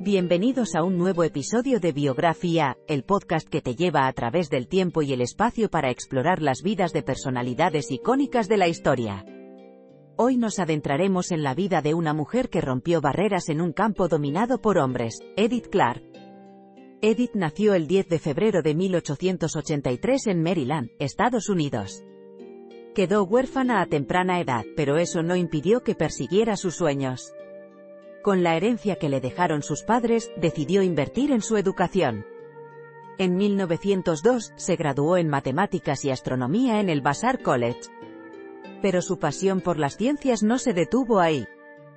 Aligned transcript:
Bienvenidos 0.00 0.74
a 0.74 0.82
un 0.82 0.98
nuevo 0.98 1.22
episodio 1.22 1.78
de 1.78 1.92
Biografía, 1.92 2.76
el 2.88 3.04
podcast 3.04 3.48
que 3.48 3.62
te 3.62 3.76
lleva 3.76 4.08
a 4.08 4.12
través 4.12 4.50
del 4.50 4.66
tiempo 4.66 5.02
y 5.02 5.12
el 5.12 5.20
espacio 5.20 5.70
para 5.70 5.90
explorar 5.90 6.42
las 6.42 6.62
vidas 6.62 6.92
de 6.92 7.02
personalidades 7.02 7.92
icónicas 7.92 8.48
de 8.48 8.56
la 8.56 8.66
historia. 8.66 9.24
Hoy 10.16 10.36
nos 10.36 10.58
adentraremos 10.58 11.30
en 11.30 11.44
la 11.44 11.54
vida 11.54 11.80
de 11.80 11.94
una 11.94 12.12
mujer 12.12 12.50
que 12.50 12.60
rompió 12.60 13.00
barreras 13.00 13.48
en 13.48 13.60
un 13.60 13.72
campo 13.72 14.08
dominado 14.08 14.60
por 14.60 14.78
hombres, 14.78 15.20
Edith 15.36 15.68
Clark. 15.68 16.02
Edith 17.00 17.34
nació 17.34 17.74
el 17.74 17.86
10 17.86 18.08
de 18.08 18.18
febrero 18.18 18.62
de 18.62 18.74
1883 18.74 20.26
en 20.26 20.42
Maryland, 20.42 20.90
Estados 20.98 21.48
Unidos. 21.48 22.02
Quedó 22.96 23.22
huérfana 23.22 23.80
a 23.80 23.86
temprana 23.86 24.40
edad, 24.40 24.64
pero 24.76 24.98
eso 24.98 25.22
no 25.22 25.36
impidió 25.36 25.82
que 25.82 25.94
persiguiera 25.94 26.56
sus 26.56 26.74
sueños. 26.74 27.32
Con 28.24 28.42
la 28.42 28.56
herencia 28.56 28.96
que 28.96 29.10
le 29.10 29.20
dejaron 29.20 29.62
sus 29.62 29.82
padres, 29.82 30.32
decidió 30.38 30.82
invertir 30.82 31.30
en 31.30 31.42
su 31.42 31.58
educación. 31.58 32.24
En 33.18 33.36
1902, 33.36 34.54
se 34.56 34.76
graduó 34.76 35.18
en 35.18 35.28
matemáticas 35.28 36.06
y 36.06 36.10
astronomía 36.10 36.80
en 36.80 36.88
el 36.88 37.02
Vassar 37.02 37.42
College. 37.42 37.80
Pero 38.80 39.02
su 39.02 39.18
pasión 39.18 39.60
por 39.60 39.78
las 39.78 39.98
ciencias 39.98 40.42
no 40.42 40.56
se 40.56 40.72
detuvo 40.72 41.20
ahí. 41.20 41.46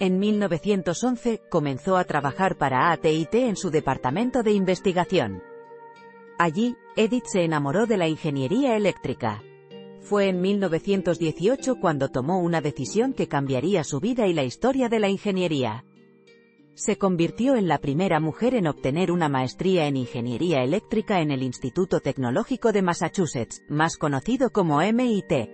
En 0.00 0.18
1911, 0.18 1.40
comenzó 1.48 1.96
a 1.96 2.02
trabajar 2.02 2.56
para 2.56 2.90
AT&T 2.90 3.48
en 3.48 3.54
su 3.54 3.70
departamento 3.70 4.42
de 4.42 4.50
investigación. 4.50 5.40
Allí, 6.36 6.76
Edith 6.96 7.26
se 7.26 7.44
enamoró 7.44 7.86
de 7.86 7.96
la 7.96 8.08
ingeniería 8.08 8.74
eléctrica. 8.74 9.40
Fue 10.00 10.28
en 10.28 10.40
1918 10.40 11.76
cuando 11.80 12.08
tomó 12.08 12.40
una 12.40 12.60
decisión 12.60 13.12
que 13.12 13.28
cambiaría 13.28 13.84
su 13.84 14.00
vida 14.00 14.26
y 14.26 14.32
la 14.32 14.42
historia 14.42 14.88
de 14.88 14.98
la 14.98 15.08
ingeniería 15.08 15.84
se 16.78 16.96
convirtió 16.96 17.56
en 17.56 17.66
la 17.66 17.78
primera 17.78 18.20
mujer 18.20 18.54
en 18.54 18.68
obtener 18.68 19.10
una 19.10 19.28
maestría 19.28 19.88
en 19.88 19.96
ingeniería 19.96 20.62
eléctrica 20.62 21.20
en 21.20 21.32
el 21.32 21.42
Instituto 21.42 21.98
Tecnológico 21.98 22.70
de 22.70 22.82
Massachusetts, 22.82 23.64
más 23.68 23.96
conocido 23.96 24.50
como 24.50 24.80
MIT. 24.80 25.50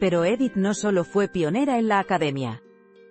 Pero 0.00 0.24
Edith 0.24 0.56
no 0.56 0.74
solo 0.74 1.04
fue 1.04 1.28
pionera 1.28 1.78
en 1.78 1.86
la 1.86 2.00
academia. 2.00 2.64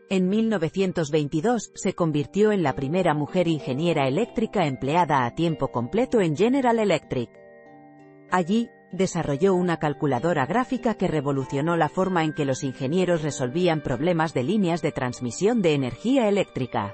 En 0.09 0.28
1922, 0.28 1.72
se 1.73 1.94
convirtió 1.94 2.51
en 2.51 2.61
la 2.61 2.75
primera 2.75 3.13
mujer 3.13 3.47
ingeniera 3.47 4.05
eléctrica 4.05 4.67
empleada 4.67 5.25
a 5.25 5.34
tiempo 5.34 5.69
completo 5.69 6.19
en 6.19 6.35
General 6.35 6.78
Electric. 6.78 7.29
Allí, 8.31 8.67
desarrolló 8.91 9.53
una 9.53 9.78
calculadora 9.78 10.45
gráfica 10.45 10.95
que 10.95 11.07
revolucionó 11.07 11.78
la 11.78 11.88
forma 11.88 12.25
en 12.25 12.34
que 12.34 12.44
los 12.44 12.66
ingenieros 12.66 13.23
resolvían 13.23 13.81
problemas 13.81 14.34
de 14.34 14.44
líneas 14.44 14.81
de 14.81 14.91
transmisión 14.91 15.61
de 15.61 15.73
energía 15.73 16.28
eléctrica. 16.28 16.94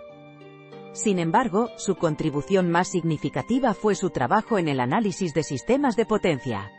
Sin 1.01 1.17
embargo, 1.17 1.69
su 1.77 1.95
contribución 1.95 2.69
más 2.69 2.89
significativa 2.89 3.73
fue 3.73 3.95
su 3.95 4.09
trabajo 4.09 4.57
en 4.57 4.67
el 4.67 4.81
análisis 4.81 5.33
de 5.33 5.43
sistemas 5.43 5.95
de 5.95 6.05
potencia. 6.05 6.73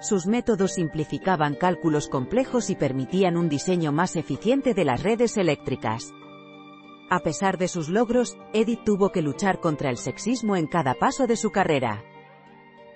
Sus 0.00 0.26
métodos 0.26 0.72
simplificaban 0.72 1.54
cálculos 1.54 2.08
complejos 2.08 2.70
y 2.70 2.76
permitían 2.76 3.36
un 3.36 3.50
diseño 3.50 3.92
más 3.92 4.16
eficiente 4.16 4.72
de 4.72 4.86
las 4.86 5.02
redes 5.02 5.36
eléctricas. 5.36 6.14
A 7.10 7.18
pesar 7.18 7.58
de 7.58 7.68
sus 7.68 7.90
logros, 7.90 8.38
Edith 8.54 8.84
tuvo 8.86 9.12
que 9.12 9.20
luchar 9.20 9.60
contra 9.60 9.90
el 9.90 9.98
sexismo 9.98 10.56
en 10.56 10.66
cada 10.66 10.94
paso 10.94 11.26
de 11.26 11.36
su 11.36 11.50
carrera. 11.50 12.02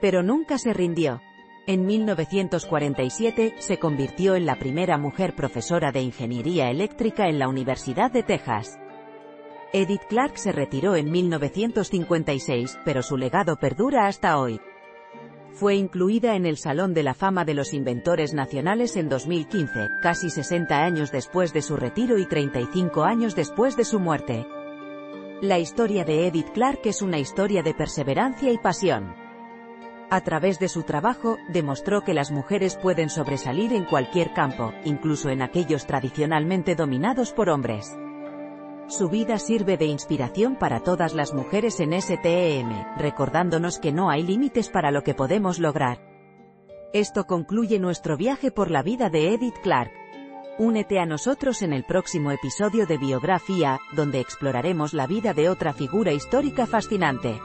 Pero 0.01 0.23
nunca 0.23 0.57
se 0.57 0.73
rindió. 0.73 1.21
En 1.67 1.85
1947, 1.85 3.57
se 3.59 3.79
convirtió 3.79 4.37
en 4.37 4.47
la 4.47 4.59
primera 4.59 4.97
mujer 4.97 5.35
profesora 5.37 5.93
de 5.93 6.01
ingeniería 6.01 6.71
eléctrica 6.71 7.29
en 7.29 7.39
la 7.39 7.47
Universidad 7.47 8.11
de 8.11 8.23
Texas. 8.23 8.79
Edith 9.73 10.03
Clark 10.09 10.37
se 10.37 10.51
retiró 10.51 10.97
en 10.97 11.13
1956, 11.13 12.81
pero 12.85 13.03
su 13.03 13.17
legado 13.17 13.55
perdura 13.57 14.09
hasta 14.09 14.37
hoy. 14.37 14.61
Fue 15.53 15.77
incluida 15.77 16.35
en 16.35 16.45
el 16.45 16.57
Salón 16.57 16.93
de 16.93 17.05
la 17.05 17.15
Fama 17.15 17.45
de 17.45 17.55
los 17.55 17.73
Inventores 17.73 18.35
Nacionales 18.35 18.97
en 18.97 19.09
2015, 19.09 19.89
casi 20.03 20.29
60 20.29 20.77
años 20.77 21.13
después 21.13 21.53
de 21.53 21.63
su 21.63 21.77
retiro 21.77 22.19
y 22.19 22.27
35 22.27 23.05
años 23.05 23.37
después 23.37 23.77
de 23.77 23.85
su 23.85 24.01
muerte. 24.01 24.45
La 25.41 25.61
historia 25.61 26.05
de 26.05 26.27
Edith 26.27 26.51
Clark 26.53 26.81
es 26.85 27.01
una 27.01 27.19
historia 27.19 27.63
de 27.63 27.73
perseverancia 27.73 28.51
y 28.51 28.59
pasión. 28.59 29.15
A 30.11 30.21
través 30.23 30.59
de 30.59 30.69
su 30.69 30.83
trabajo, 30.83 31.39
demostró 31.49 32.03
que 32.03 32.15
las 32.15 32.33
mujeres 32.33 32.77
pueden 32.77 33.09
sobresalir 33.09 33.73
en 33.73 33.85
cualquier 33.85 34.33
campo, 34.33 34.73
incluso 34.85 35.31
en 35.31 35.43
aquellos 35.43 35.87
tradicionalmente 35.87 36.75
dominados 36.75 37.33
por 37.33 37.49
hombres. 37.49 37.97
Su 38.91 39.09
vida 39.09 39.39
sirve 39.39 39.77
de 39.77 39.87
inspiración 39.87 40.57
para 40.57 40.81
todas 40.81 41.15
las 41.15 41.33
mujeres 41.33 41.79
en 41.79 41.93
STEM, 41.93 42.97
recordándonos 42.97 43.79
que 43.79 43.93
no 43.93 44.11
hay 44.11 44.25
límites 44.25 44.69
para 44.69 44.91
lo 44.91 45.05
que 45.05 45.15
podemos 45.15 45.61
lograr. 45.61 46.01
Esto 46.93 47.25
concluye 47.25 47.79
nuestro 47.79 48.17
viaje 48.17 48.51
por 48.51 48.69
la 48.69 48.83
vida 48.83 49.09
de 49.09 49.33
Edith 49.33 49.59
Clark. 49.63 49.93
Únete 50.59 50.99
a 50.99 51.07
nosotros 51.07 51.63
en 51.63 51.73
el 51.73 51.85
próximo 51.85 52.33
episodio 52.33 52.85
de 52.85 52.99
Biografía, 52.99 53.79
donde 53.95 54.19
exploraremos 54.19 54.93
la 54.93 55.07
vida 55.07 55.35
de 55.35 55.49
otra 55.49 55.73
figura 55.73 56.13
histórica 56.13 56.67
fascinante. 56.67 57.41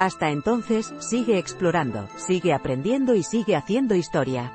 Hasta 0.00 0.30
entonces, 0.30 0.90
sigue 1.00 1.36
explorando, 1.36 2.08
sigue 2.16 2.54
aprendiendo 2.54 3.14
y 3.14 3.22
sigue 3.24 3.56
haciendo 3.56 3.94
historia. 3.94 4.54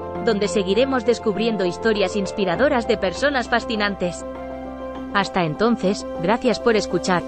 donde 0.25 0.47
seguiremos 0.47 1.05
descubriendo 1.05 1.65
historias 1.65 2.15
inspiradoras 2.15 2.87
de 2.87 2.97
personas 2.97 3.49
fascinantes. 3.49 4.25
Hasta 5.13 5.43
entonces, 5.43 6.05
gracias 6.21 6.59
por 6.59 6.75
escuchar. 6.75 7.23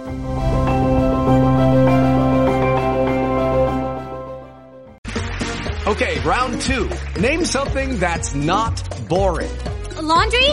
Okay, 5.85 6.19
round 6.21 6.61
two. 6.61 6.89
Name 7.21 7.45
something 7.45 7.99
that's 7.99 8.33
not 8.33 8.73
boring. 9.09 9.51
A 9.97 10.01
laundry? 10.01 10.49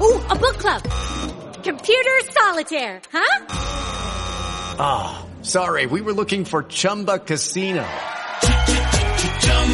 Ooh, 0.00 0.20
a 0.28 0.36
book 0.36 0.58
club. 0.58 0.82
Computer 1.64 2.20
solitaire, 2.30 3.00
huh? 3.10 3.46
Ah, 4.78 5.24
oh, 5.24 5.42
sorry, 5.42 5.86
we 5.86 6.00
were 6.00 6.12
looking 6.12 6.44
for 6.44 6.64
Chumba 6.64 7.18
Casino. 7.18 7.84